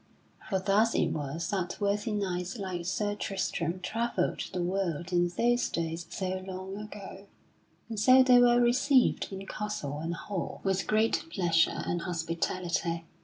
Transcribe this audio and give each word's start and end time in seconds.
For 0.49 0.57
thus 0.57 0.95
it 0.95 1.09
was 1.09 1.51
that 1.51 1.79
worthy 1.79 2.11
knights 2.11 2.57
like 2.57 2.87
Sir 2.87 3.13
Tristram 3.13 3.81
travelled 3.81 4.41
the 4.51 4.63
world 4.63 5.13
in 5.13 5.27
those 5.29 5.69
days 5.69 6.07
so 6.09 6.43
long 6.43 6.75
ago; 6.75 7.27
and 7.87 7.99
so 7.99 8.23
they 8.23 8.39
were 8.39 8.59
received 8.59 9.27
in 9.31 9.45
castle 9.45 9.99
and 9.99 10.15
hall 10.15 10.59
with 10.63 10.87
great 10.87 11.25
pleasure 11.29 11.83
and 11.85 12.01
hospitality. 12.01 13.05